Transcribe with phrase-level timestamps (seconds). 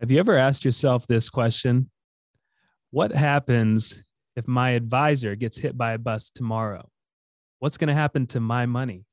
[0.00, 1.90] Have you ever asked yourself this question?
[2.90, 4.02] What happens
[4.34, 6.88] if my advisor gets hit by a bus tomorrow?
[7.58, 9.04] What's going to happen to my money?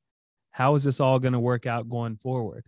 [0.52, 2.66] How is this all going to work out going forward?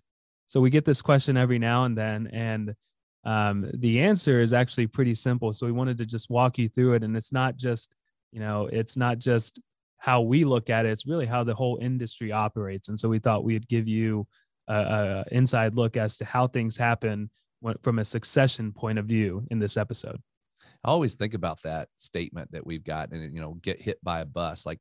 [0.47, 2.76] So we get this question every now and then, and
[3.24, 5.54] um, the answer is actually pretty simple.
[5.54, 7.96] So we wanted to just walk you through it, and it's not just
[8.33, 9.62] you know it's not just
[9.97, 12.90] how we look at it; it's really how the whole industry operates.
[12.90, 14.28] And so we thought we'd give you
[14.67, 17.30] a, inside look as to how things happen
[17.81, 20.21] from a succession point of view in this episode.
[20.84, 24.21] I always think about that statement that we've got and you know get hit by
[24.21, 24.65] a bus.
[24.65, 24.79] Like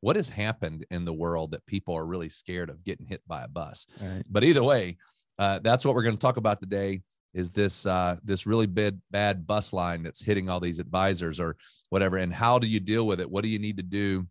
[0.00, 3.42] what has happened in the world that people are really scared of getting hit by
[3.42, 3.86] a bus?
[4.00, 4.22] Right.
[4.30, 4.98] but either way
[5.38, 7.00] uh, that's what we're going to talk about today
[7.32, 11.56] is this uh, this really bad bad bus line that's hitting all these advisors or
[11.88, 12.16] whatever.
[12.16, 13.30] And how do you deal with it?
[13.30, 14.26] What do you need to do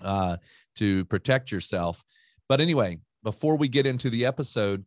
[0.00, 0.36] uh,
[0.76, 2.02] to protect yourself?
[2.48, 4.84] But anyway before we get into the episode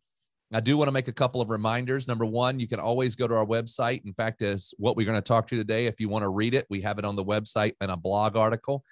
[0.54, 2.08] I do want to make a couple of reminders.
[2.08, 4.06] Number one, you can always go to our website.
[4.06, 5.88] In fact, is what we're going to talk to today.
[5.88, 8.38] If you want to read it, we have it on the website in a blog
[8.38, 8.84] article.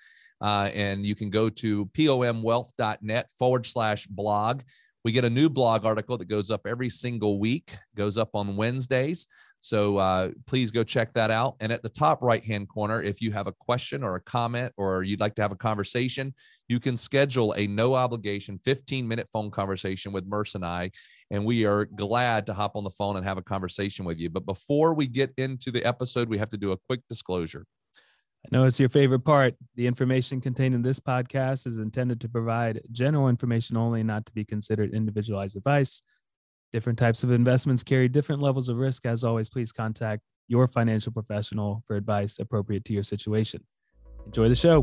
[0.42, 4.64] Uh, and you can go to pomwealth.net forward slash blog.
[5.06, 8.58] We get a new blog article that goes up every single week, goes up on
[8.58, 9.28] Wednesdays.
[9.59, 11.58] So uh, please go check that out.
[11.59, 14.73] And at the top right hand corner, if you have a question or a comment
[14.78, 16.34] or you'd like to have a conversation,
[16.67, 20.89] you can schedule a no obligation 15 minute phone conversation with Murs and I.
[21.30, 24.31] And we are glad to hop on the phone and have a conversation with you.
[24.31, 27.67] But before we get into the episode, we have to do a quick disclosure.
[28.45, 29.55] I know it's your favorite part.
[29.73, 34.31] The information contained in this podcast is intended to provide general information only, not to
[34.33, 36.03] be considered individualized advice.
[36.71, 39.07] Different types of investments carry different levels of risk.
[39.07, 43.63] As always, please contact your financial professional for advice appropriate to your situation.
[44.27, 44.81] Enjoy the show.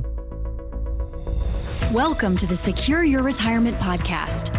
[1.93, 4.59] Welcome to the Secure Your Retirement Podcast.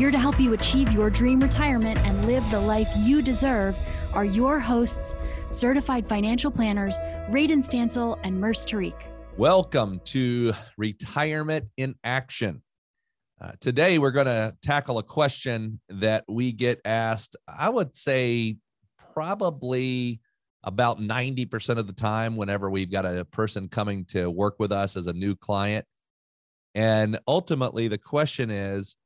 [0.00, 3.76] Here to help you achieve your dream retirement and live the life you deserve
[4.14, 5.14] are your hosts,
[5.50, 8.94] certified financial planners, Radon Stancil and Murs Tariq.
[9.36, 12.62] Welcome to Retirement in Action.
[13.42, 18.56] Uh, today, we're going to tackle a question that we get asked, I would say,
[19.12, 20.22] probably
[20.64, 24.96] about 90% of the time whenever we've got a person coming to work with us
[24.96, 25.84] as a new client.
[26.74, 28.96] And ultimately, the question is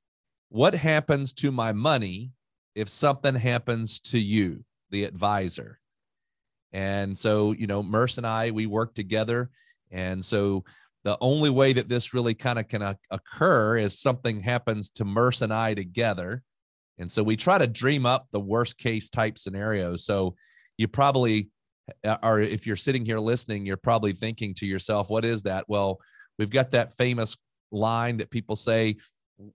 [0.54, 2.30] what happens to my money
[2.76, 5.80] if something happens to you, the advisor?
[6.72, 9.50] And so, you know, Murs and I, we work together.
[9.90, 10.64] And so
[11.02, 15.42] the only way that this really kind of can occur is something happens to Murs
[15.42, 16.44] and I together.
[16.98, 20.04] And so we try to dream up the worst case type scenarios.
[20.04, 20.36] So
[20.78, 21.48] you probably
[22.04, 25.64] uh, are, if you're sitting here listening, you're probably thinking to yourself, what is that?
[25.66, 25.98] Well,
[26.38, 27.36] we've got that famous
[27.72, 28.98] line that people say,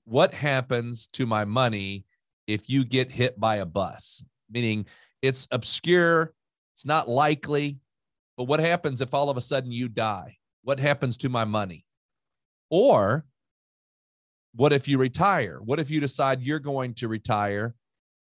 [0.04, 2.06] What happens to my money
[2.48, 4.24] if you get hit by a bus?
[4.50, 4.86] Meaning
[5.22, 6.34] it's obscure,
[6.74, 7.80] it's not likely,
[8.38, 10.38] but what happens if all of a sudden you die?
[10.64, 11.86] What happens to my money?
[12.70, 13.26] Or
[14.56, 15.60] what if you retire?
[15.64, 17.76] What if you decide you're going to retire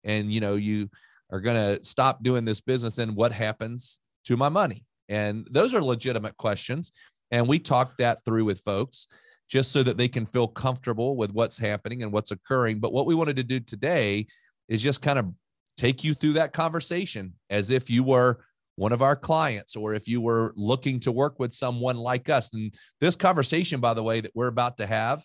[0.05, 0.91] and you know you
[1.31, 4.85] are going to stop doing this business then what happens to my money?
[5.09, 6.93] And those are legitimate questions
[7.31, 9.09] and we talk that through with folks
[9.49, 12.81] just so that they can feel comfortable with what's happening and what's occurring.
[12.81, 14.27] But what we wanted to do today
[14.69, 15.33] is just kind of
[15.77, 18.45] take you through that conversation as if you were
[18.77, 22.51] one of our clients or if you were looking to work with someone like us.
[22.53, 25.25] And this conversation, by the way, that we're about to have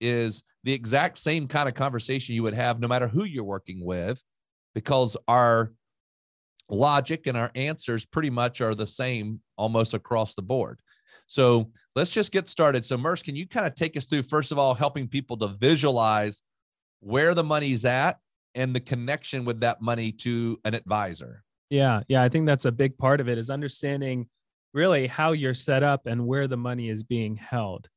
[0.00, 3.84] is the exact same kind of conversation you would have no matter who you're working
[3.84, 4.22] with,
[4.74, 5.72] because our
[6.68, 10.80] logic and our answers pretty much are the same almost across the board.
[11.30, 12.84] So let's just get started.
[12.84, 15.46] So, Murs, can you kind of take us through, first of all, helping people to
[15.46, 16.42] visualize
[16.98, 18.18] where the money's at
[18.56, 21.44] and the connection with that money to an advisor?
[21.70, 24.28] Yeah, yeah, I think that's a big part of it is understanding
[24.74, 27.88] really how you're set up and where the money is being held,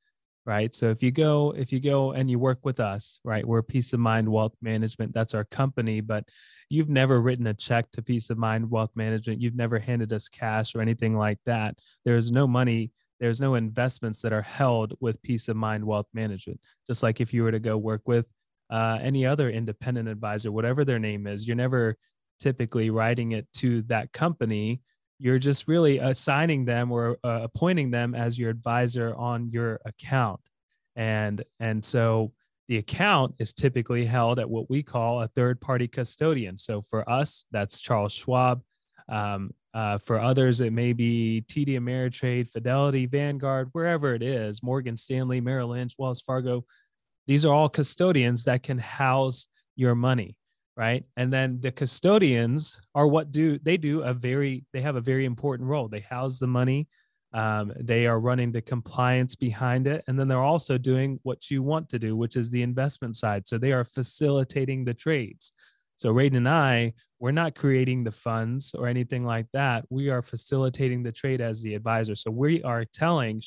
[0.45, 0.75] right?
[0.75, 3.43] So if you go if you go and you work with us, right?
[3.43, 5.11] We're Peace of Mind Wealth Management.
[5.11, 6.23] That's our company, but
[6.69, 9.41] you've never written a check to Peace of Mind Wealth Management.
[9.41, 11.79] You've never handed us cash or anything like that.
[12.05, 12.91] There's no money
[13.23, 16.59] there's no investments that are held with peace of mind wealth management.
[16.85, 18.25] Just like if you were to go work with
[18.69, 21.95] uh, any other independent advisor whatever their name is you're never
[22.43, 24.81] typically writing it to that company.
[25.17, 30.41] You're just really assigning them or uh, appointing them as your advisor on your account.
[30.95, 32.33] And and so
[32.67, 36.57] the account is typically held at what we call a third party custodian.
[36.57, 38.61] So for us that's charles schwab.
[39.07, 44.95] Um, uh, for others it may be td ameritrade fidelity vanguard wherever it is morgan
[44.95, 46.63] stanley merrill lynch wells fargo.
[47.25, 50.35] These are all custodians that can house your money
[50.75, 51.03] right?
[51.17, 55.25] And then the custodians are what do they do a very they have a very
[55.25, 55.87] important role.
[55.87, 56.87] They house the money
[57.33, 61.63] um, they are running the compliance behind it and then they're also doing what you
[61.63, 63.47] want to do which is the investment side.
[63.47, 65.51] So they are facilitating the trades
[66.03, 69.85] so Radon and I, we're not creating the funds or anything like that.
[69.89, 72.13] We are facilitating the trade as the advisor.
[72.13, 73.41] So we are telling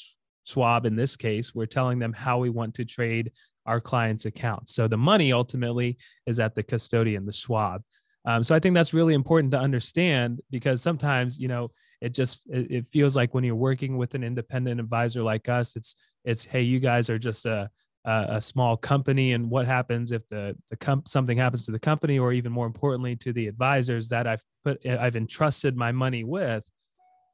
[0.44, 3.32] Schwab in this case, we're telling them how we want to trade
[3.66, 4.74] our clients' accounts.
[4.74, 7.82] So the money ultimately is at the custodian, the Schwab.
[8.24, 11.70] Um, so I think that's really important to understand because sometimes you know
[12.00, 15.76] it just it, it, feels like when you're working with an independent advisor like us,
[15.76, 15.94] it's
[16.24, 17.68] it's hey you guys are just a
[18.06, 21.78] a, a small company and what happens if the the comp- something happens to the
[21.78, 25.92] company or even more importantly to the advisors that I've put eh, I've entrusted my
[25.92, 26.68] money with.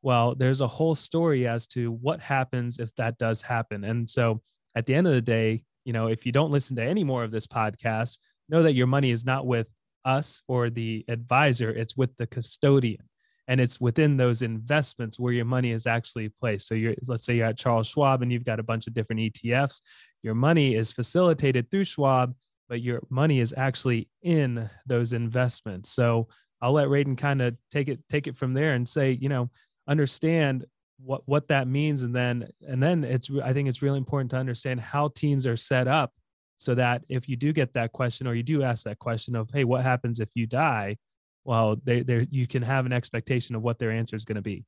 [0.03, 4.41] Well, there's a whole story as to what happens if that does happen, and so
[4.75, 7.23] at the end of the day, you know, if you don't listen to any more
[7.23, 8.19] of this podcast,
[8.49, 9.69] know that your money is not with
[10.05, 13.09] us or the advisor, it's with the custodian.
[13.49, 16.69] And it's within those investments where your money is actually placed.
[16.69, 19.21] So you're let's say you're at Charles Schwab and you've got a bunch of different
[19.21, 19.81] ETFs.
[20.23, 22.35] Your money is facilitated through Schwab,
[22.69, 25.91] but your money is actually in those investments.
[25.91, 26.29] So
[26.61, 29.51] I'll let Radon kind of take it take it from there and say, you know,
[29.89, 30.65] understand
[30.99, 32.03] what what that means.
[32.03, 35.57] And then and then it's i think it's really important to understand how teams are
[35.57, 36.13] set up
[36.59, 39.51] so that if you do get that question or you do ask that question of
[39.53, 40.97] hey what happens if you die?
[41.45, 44.43] Well they they you can have an expectation of what their answer is going to
[44.43, 44.65] be.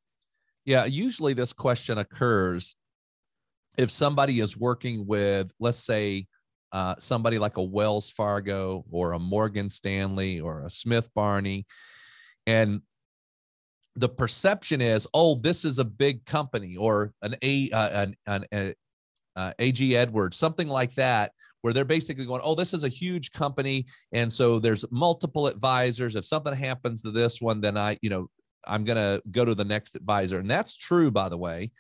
[0.65, 2.75] Yeah usually this question occurs
[3.77, 6.27] if somebody is working with let's say
[6.73, 11.67] uh, somebody like a wells fargo or a morgan stanley or a smith barney
[12.47, 12.81] and
[13.97, 18.75] the perception is, oh, this is a big company or an a uh, an, an
[19.37, 21.33] uh, AG Edwards, something like that,
[21.63, 26.17] where they're basically going, oh, this is a huge company, and so there's multiple advisors.
[26.17, 28.29] If something happens to this one, then I, you know,
[28.67, 31.71] I'm gonna go to the next advisor, and that's true, by the way.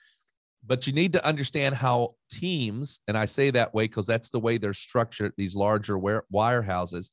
[0.66, 4.40] But you need to understand how teams, and I say that way because that's the
[4.40, 5.32] way they're structured.
[5.36, 7.10] These larger wirehouses,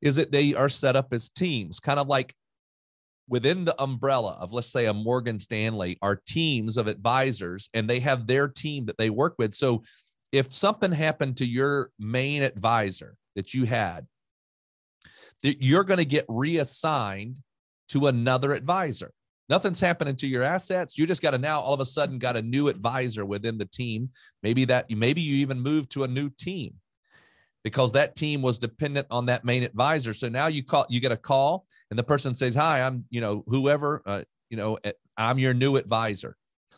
[0.00, 2.34] is that they are set up as teams, kind of like
[3.28, 8.00] within the umbrella of let's say a Morgan Stanley are teams of advisors and they
[8.00, 9.54] have their team that they work with.
[9.54, 9.82] So
[10.32, 14.06] if something happened to your main advisor that you had,
[15.42, 17.38] that you're going to get reassigned
[17.90, 19.12] to another advisor.
[19.48, 20.98] Nothing's happening to your assets.
[20.98, 23.64] You just got to now all of a sudden got a new advisor within the
[23.64, 24.10] team.
[24.42, 26.74] Maybe that maybe you even move to a new team
[27.64, 30.12] because that team was dependent on that main advisor.
[30.12, 33.20] So now you call, you get a call, and the person says, "Hi, I'm you
[33.20, 36.36] know whoever, uh, you know, eh, I'm your new advisor."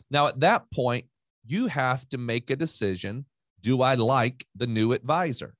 [0.09, 1.05] Now at that point,
[1.45, 3.25] you have to make a decision:
[3.61, 5.55] Do I like the new advisor?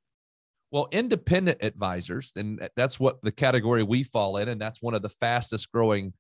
[0.72, 5.02] Well, independent advisors, and that's what the category we fall in, and that's one of
[5.02, 6.14] the fastest growing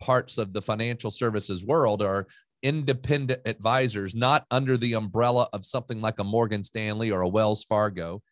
[0.00, 2.26] parts of the financial services world are
[2.62, 7.64] independent advisors, not under the umbrella of something like a Morgan Stanley or a Wells
[7.64, 8.22] Fargo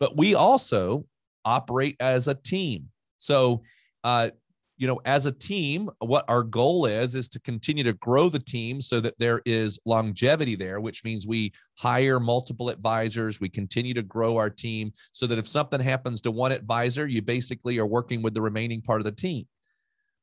[0.00, 1.06] but we also
[1.44, 2.88] operate as a team.
[3.18, 3.62] So,
[4.02, 4.30] uh,
[4.76, 8.40] you know, as a team, what our goal is is to continue to grow the
[8.40, 13.40] team so that there is longevity there, which means we hire multiple advisors.
[13.40, 17.22] We continue to grow our team so that if something happens to one advisor, you
[17.22, 19.46] basically are working with the remaining part of the team.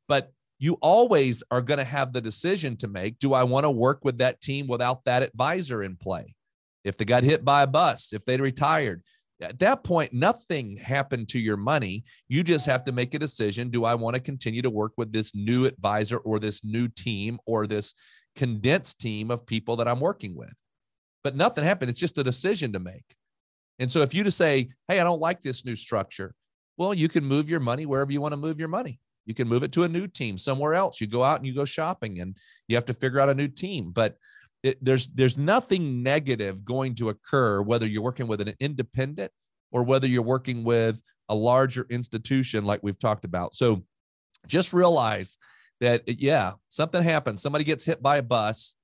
[0.07, 3.71] But you always are going to have the decision to make do I want to
[3.71, 6.35] work with that team without that advisor in play?
[6.83, 9.03] If they got hit by a bus, if they retired,
[9.41, 12.03] at that point, nothing happened to your money.
[12.29, 13.69] You just have to make a decision.
[13.69, 17.39] Do I want to continue to work with this new advisor or this new team
[17.45, 17.95] or this
[18.35, 20.53] condensed team of people that I'm working with?
[21.23, 21.89] But nothing happened.
[21.89, 23.15] It's just a decision to make.
[23.79, 26.35] And so if you just say, hey, I don't like this new structure,
[26.77, 28.99] well, you can move your money wherever you want to move your money.
[29.25, 30.99] You can move it to a new team somewhere else.
[30.99, 32.35] You go out and you go shopping and
[32.67, 33.91] you have to figure out a new team.
[33.91, 34.17] But
[34.63, 39.31] it, there's there's nothing negative going to occur whether you're working with an independent
[39.71, 43.53] or whether you're working with a larger institution like we've talked about.
[43.55, 43.83] So
[44.47, 45.37] just realize
[45.79, 48.75] that yeah something happens somebody gets hit by a bus.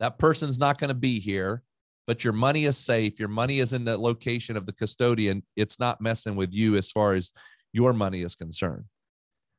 [0.00, 1.62] That person's not going to be here
[2.06, 3.18] but your money is safe.
[3.18, 5.42] Your money is in the location of the custodian.
[5.56, 7.32] It's not messing with you as far as
[7.72, 8.84] your money is concerned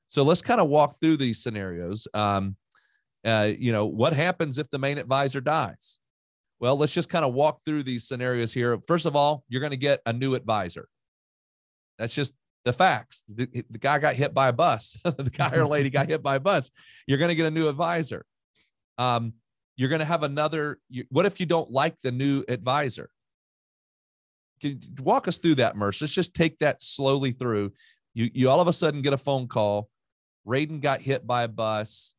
[0.08, 2.08] So let's kind of walk through these scenarios.
[2.14, 2.56] Um,
[3.26, 6.00] uh, you know, what happens if the main advisor dies?
[6.60, 8.80] Well, let's just kind of walk through these scenarios here.
[8.88, 10.88] First of all, you're going to get a new advisor.
[12.00, 12.34] That's just
[12.66, 13.24] the facts.
[13.28, 14.98] The, the guy got hit by a bus.
[15.04, 16.72] the guy or lady got hit by a bus.
[17.06, 18.26] You're going to get a new advisor.
[18.98, 19.34] Um,
[19.76, 20.80] you're going to have another.
[20.90, 23.10] You, what if you don't like the new advisor?
[24.62, 26.02] Can you walk us through that, Murs?
[26.02, 27.74] Let's just take that slowly through.
[28.16, 29.90] You you all of a sudden get a phone call.
[30.48, 32.16] Radon got hit by a bus.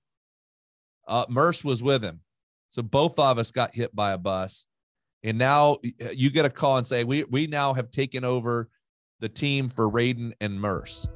[1.06, 2.20] Uh, Murs was with him.
[2.68, 4.66] So both of us got hit by a bus.
[5.24, 5.78] And now
[6.12, 8.68] you get a call and say, we, we now have taken over
[9.20, 11.08] the team for Radon and Murs.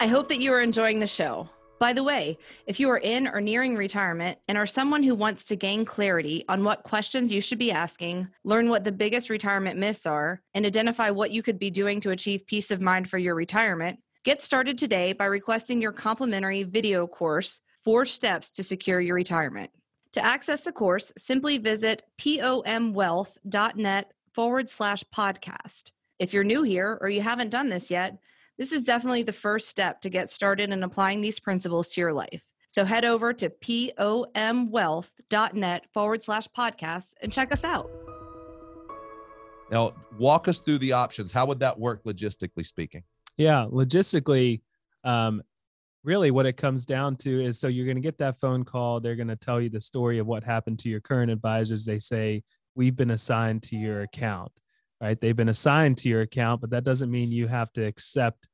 [0.00, 1.48] I hope that you are enjoying the show.
[1.78, 5.44] By the way, if you are in or nearing retirement and are someone who wants
[5.44, 9.78] to gain clarity on what questions you should be asking, learn what the biggest retirement
[9.78, 13.18] myths are, and identify what you could be doing to achieve peace of mind for
[13.18, 18.98] your retirement, get started today by requesting your complimentary video course, Four Steps to Secure
[19.00, 19.70] Your Retirement.
[20.14, 25.90] To access the course, simply visit pomwealth.net forward slash podcast.
[26.18, 28.16] If you're new here or you haven't done this yet,
[28.56, 32.12] this is definitely the first step to get started in applying these principles to your
[32.12, 32.42] life.
[32.68, 37.90] So head over to pomwealth.net forward slash podcast and check us out.
[39.70, 41.32] Now, walk us through the options.
[41.32, 43.02] How would that work logistically speaking?
[43.36, 44.62] Yeah, logistically,
[45.02, 45.42] um,
[46.04, 49.00] really what it comes down to is so you're going to get that phone call.
[49.00, 51.84] They're going to tell you the story of what happened to your current advisors.
[51.84, 52.42] They say,
[52.76, 54.50] We've been assigned to your account,
[55.00, 55.20] right?
[55.20, 58.48] They've been assigned to your account, but that doesn't mean you have to accept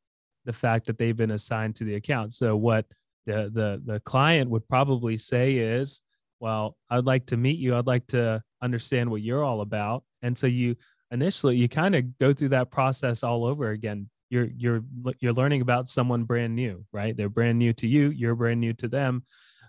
[0.45, 2.35] the fact that they've been assigned to the account.
[2.35, 2.87] So, what
[3.27, 6.03] the, the, the client would probably say is,
[6.39, 7.77] Well, I'd like to meet you.
[7.77, 10.05] I'd like to understand what you're all about.
[10.23, 10.77] And so, you
[11.11, 14.83] initially, you kind of go through that process all over again you're you're
[15.19, 17.17] you're learning about someone brand new right?
[17.17, 19.25] They're brand new to you you're brand new to them.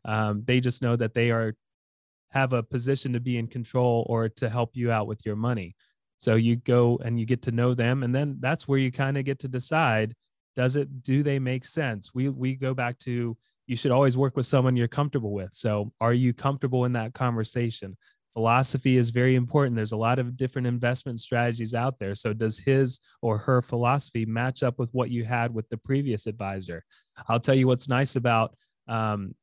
[0.05, 1.53] Um, they just know that they are
[2.29, 5.75] have a position to be in control or to help you out with your money.
[6.17, 9.17] So you go and you get to know them and then that's where you kind
[9.17, 10.15] of get to decide
[10.55, 12.13] does it do they make sense?
[12.13, 13.37] We we go back to
[13.67, 15.53] you should always work with someone you're comfortable with.
[15.53, 17.97] So are you comfortable in that conversation
[18.33, 19.75] philosophy is very important.
[19.75, 22.15] There's a lot of different investment strategies out there.
[22.15, 26.27] So, does his or her philosophy match up with what you had with the previous
[26.27, 26.83] advisor?
[27.27, 28.55] I'll tell you what's nice about
[28.87, 29.35] um,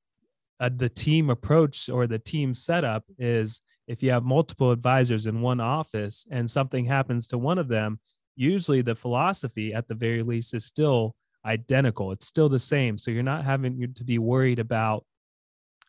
[0.60, 5.40] uh, the team approach or the team setup is if you have multiple advisors in
[5.40, 8.00] one office and something happens to one of them,
[8.36, 11.14] usually the philosophy at the very least is still
[11.46, 12.12] identical.
[12.12, 12.98] It's still the same.
[12.98, 15.04] So, you're not having to be worried about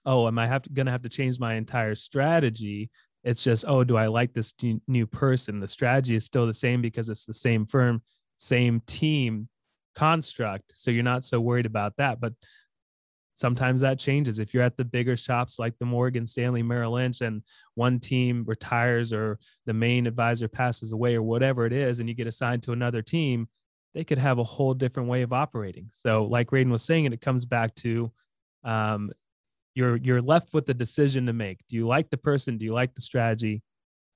[0.10, 2.90] oh, am I have to, gonna have to change my entire strategy?
[3.24, 4.56] It's just, oh, do I like this
[4.88, 5.60] new person?
[5.60, 8.02] The strategy is still the same because it's the same firm,
[8.38, 9.50] same team
[9.96, 10.72] construct.
[10.74, 12.20] So you're not so worried about that.
[12.20, 12.34] But
[13.36, 14.40] sometimes that changes.
[14.40, 17.44] If you're at the bigger shops like the Morgan Stanley Merrill Lynch and
[17.76, 19.38] one team retires or
[19.68, 23.04] the main advisor passes away or whatever it is, and you get assigned to another
[23.04, 23.48] team,
[23.94, 25.88] they could have a whole different way of operating.
[25.92, 28.12] So, like Radon was saying, and it comes back to
[28.64, 29.12] um,
[29.80, 31.60] you're you're left with the decision to make.
[31.70, 32.58] Do you like the person?
[32.58, 33.64] Do you like the strategy?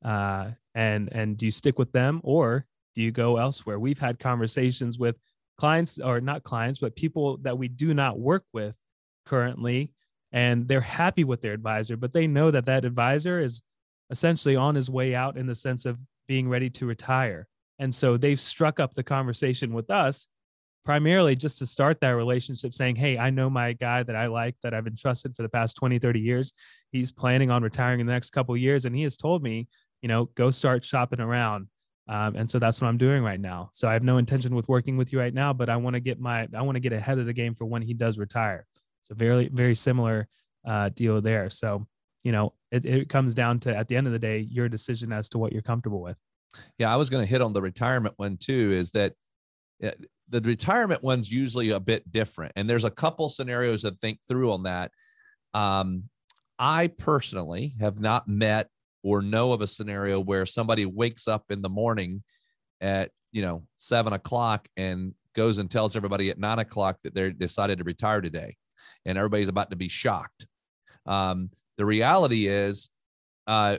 [0.03, 2.65] Uh, and and do you stick with them or
[2.95, 3.79] do you go elsewhere?
[3.79, 5.15] We've had conversations with
[5.57, 8.75] clients or not clients, but people that we do not work with
[9.25, 9.93] currently,
[10.33, 13.61] and they're happy with their advisor, but they know that that advisor is
[14.09, 17.47] essentially on his way out in the sense of being ready to retire.
[17.79, 20.27] And so they've struck up the conversation with us
[20.83, 24.55] primarily just to start that relationship saying hey i know my guy that i like
[24.63, 26.53] that i've entrusted for the past 20 30 years.
[26.91, 29.67] He's planning on retiring in the next couple years and he has told me
[30.01, 31.67] you know go start shopping around.
[32.09, 33.69] Um, and so that's what i'm doing right now.
[33.71, 35.99] So i have no intention with working with you right now but i want to
[35.99, 38.65] get my i want to get ahead of the game for when he does retire.
[39.01, 40.27] So very very similar
[40.65, 41.49] uh, deal there.
[41.49, 41.87] So
[42.23, 45.11] you know it, it comes down to at the end of the day your decision
[45.13, 46.17] as to what you're comfortable with.
[46.77, 49.13] Yeah i was going to hit on the retirement one too is that
[50.29, 52.53] the retirement one's usually a bit different.
[52.55, 54.91] And there's a couple scenarios to think through on that.
[55.53, 56.09] Um,
[56.57, 58.69] I personally have not met
[59.03, 62.23] or know of a scenario where somebody wakes up in the morning
[62.81, 67.31] at you know seven o'clock and goes and tells everybody at nine o'clock that they're
[67.31, 68.55] decided to retire today,
[69.05, 70.47] and everybody's about to be shocked.
[71.05, 72.89] Um, the reality is,
[73.47, 73.77] uh,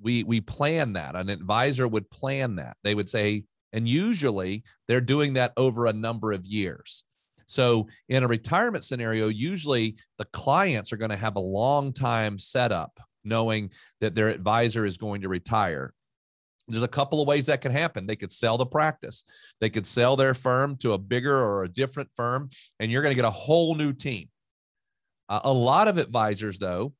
[0.00, 1.16] we we plan that.
[1.16, 2.76] An advisor would plan that.
[2.84, 7.04] They would say, and usually they're doing that over a number of years.
[7.44, 12.38] So in a retirement scenario, usually the clients are going to have a long time
[12.38, 15.92] setup knowing that their advisor is going to retire.
[16.68, 18.06] there's a couple of ways that can happen.
[18.06, 19.24] They could sell the practice,
[19.60, 22.48] they could sell their firm to a bigger or a different firm,
[22.80, 24.28] and you're going to get a whole new team.
[25.28, 26.94] Uh, a lot of advisors, though,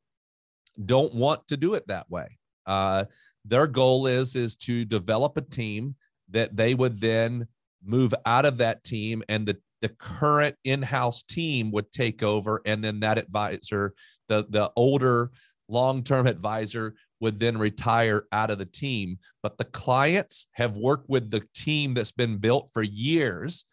[0.85, 2.39] don't want to do it that way.
[2.67, 3.05] Uh,
[3.45, 5.95] their goal is is to develop a team
[6.35, 7.49] that they would then
[7.83, 12.83] move out of that team, and the the current in-house team would take over, and
[12.83, 13.95] then that advisor,
[14.29, 15.31] the the older
[15.69, 19.19] long-term advisor would then retire out of the team.
[19.43, 23.65] But the clients have worked with the team that's been built for years.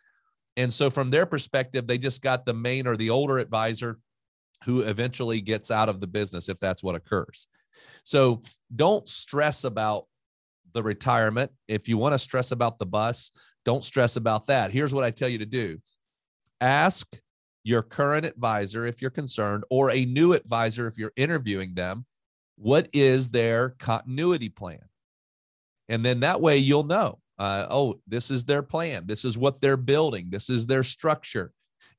[0.58, 4.00] And so, from their perspective, they just got the main or the older advisor
[4.66, 7.48] who eventually gets out of the business if that's what occurs.
[8.04, 8.42] So,
[8.76, 10.06] don't stress about
[10.74, 11.52] the retirement.
[11.68, 13.32] If you want to stress about the bus,
[13.66, 14.72] don't stress about that.
[14.72, 15.80] Here's what I tell you to do
[16.60, 17.08] ask
[17.64, 22.06] your current advisor if you're concerned, or a new advisor if you're interviewing them
[22.62, 24.82] what is their continuity plan?
[25.90, 29.08] And then that way you'll know, uh, oh, this is their plan.
[29.08, 30.28] This is what they're building.
[30.30, 31.52] This is their structure.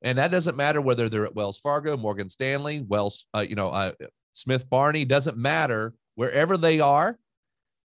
[0.02, 3.70] And that doesn't matter whether they're at Wells Fargo, Morgan Stanley, Wells, uh, you know,
[3.70, 3.92] uh,
[4.32, 5.94] Smith Barney, doesn't matter.
[6.14, 7.18] Wherever they are,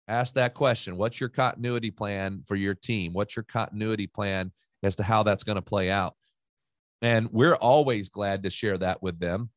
[0.08, 0.96] ask that question.
[0.96, 3.12] What's your continuity plan for your team?
[3.12, 6.14] What's your continuity plan as to how that's going to play out?
[7.02, 9.50] And we're always glad to share that with them.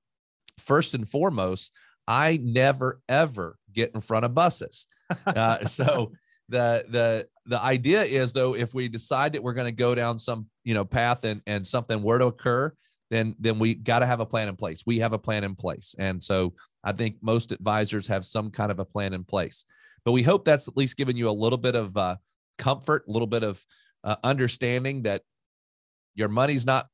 [0.59, 1.71] First and foremost,
[2.07, 4.87] I never ever get in front of buses.
[5.25, 6.11] Uh, so
[6.49, 10.19] the the the idea is though, if we decide that we're going to go down
[10.19, 12.73] some you know path and and something were to occur,
[13.09, 14.83] then then we got to have a plan in place.
[14.85, 18.71] We have a plan in place, and so I think most advisors have some kind
[18.71, 19.65] of a plan in place.
[20.07, 22.15] But we hope that's at least given you a little bit of uh,
[22.57, 23.61] comfort, a little bit of
[24.05, 25.23] uh, understanding that
[26.15, 26.87] your money's not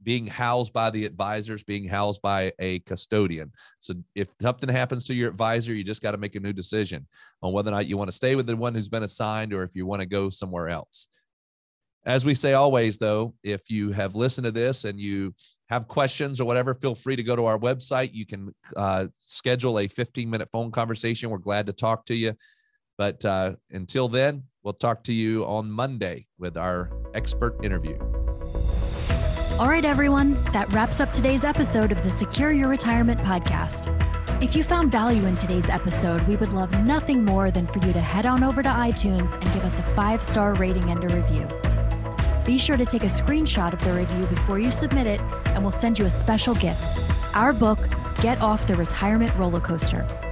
[0.00, 3.50] being housed by the advisors, being housed by a custodian.
[3.80, 7.08] So if something happens to your advisor, you just got to make a new decision
[7.42, 9.64] on whether or not you want to stay with the one who's been assigned or
[9.64, 11.08] if you want to go somewhere else.
[12.04, 15.34] As we say always, though, if you have listened to this and you
[15.68, 18.10] have questions or whatever, feel free to go to our website.
[18.12, 21.30] You can uh, schedule a 15 minute phone conversation.
[21.30, 22.34] We're glad to talk to you.
[22.98, 27.98] But uh, until then, we'll talk to you on Monday with our expert interview.
[29.58, 33.88] All right, everyone, that wraps up today's episode of the Secure Your Retirement podcast.
[34.42, 37.92] If you found value in today's episode, we would love nothing more than for you
[37.92, 41.14] to head on over to iTunes and give us a five star rating and a
[41.14, 41.46] review.
[42.44, 45.70] Be sure to take a screenshot of the review before you submit it, and we'll
[45.70, 46.82] send you a special gift
[47.34, 47.78] our book,
[48.20, 50.31] Get Off the Retirement Roller Coaster.